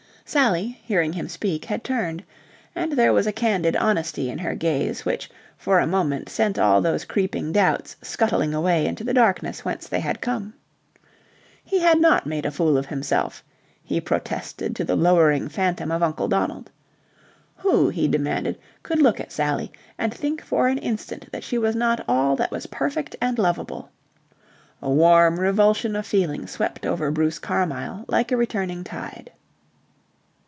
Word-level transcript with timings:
Sally, 0.23 0.79
hearing 0.85 1.11
him 1.11 1.27
speak, 1.27 1.65
had 1.65 1.83
turned. 1.83 2.23
And 2.73 2.93
there 2.93 3.11
was 3.11 3.27
a 3.27 3.33
candid 3.33 3.75
honesty 3.75 4.29
in 4.29 4.37
her 4.37 4.55
gaze 4.55 5.03
which 5.03 5.29
for 5.57 5.79
a 5.79 5.85
moment 5.87 6.29
sent 6.29 6.57
all 6.57 6.79
those 6.79 7.03
creeping 7.03 7.51
doubts 7.51 7.97
scuttling 8.01 8.53
away 8.53 8.85
into 8.87 9.03
the 9.03 9.13
darkness 9.13 9.65
whence 9.65 9.89
they 9.89 9.99
had 9.99 10.21
come. 10.21 10.53
He 11.65 11.79
had 11.81 11.99
not 11.99 12.25
made 12.25 12.45
a 12.45 12.51
fool 12.51 12.77
of 12.77 12.85
himself, 12.85 13.43
he 13.83 13.99
protested 13.99 14.73
to 14.77 14.85
the 14.85 14.95
lowering 14.95 15.49
phantom 15.49 15.91
of 15.91 16.01
Uncle 16.01 16.29
Donald. 16.29 16.71
Who, 17.57 17.89
he 17.89 18.07
demanded, 18.07 18.57
could 18.83 19.01
look 19.01 19.19
at 19.19 19.33
Sally 19.33 19.69
and 19.97 20.13
think 20.13 20.41
for 20.41 20.69
an 20.69 20.77
instant 20.77 21.29
that 21.33 21.43
she 21.43 21.57
was 21.57 21.75
not 21.75 22.05
all 22.07 22.37
that 22.37 22.51
was 22.51 22.67
perfect 22.67 23.17
and 23.19 23.37
lovable? 23.37 23.89
A 24.81 24.89
warm 24.89 25.37
revulsion 25.41 25.93
of 25.97 26.07
feeling 26.07 26.47
swept 26.47 26.85
over 26.85 27.11
Bruce 27.11 27.39
Carmyle 27.39 28.05
like 28.07 28.31
a 28.31 28.37
returning 28.37 28.85
tide. 28.85 29.29